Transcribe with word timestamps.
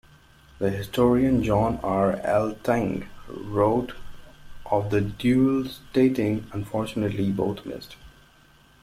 The 0.57 0.71
historian 0.71 1.43
John 1.43 1.79
R. 1.83 2.13
Elting 2.25 3.07
wrote 3.29 3.93
of 4.65 4.89
the 4.89 4.99
duel, 4.99 5.67
stating, 5.69 6.47
Unfortunately, 6.53 7.31
both 7.31 7.67
missed. 7.67 7.97